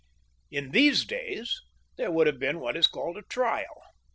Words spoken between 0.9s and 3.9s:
days there would be what is called a trial.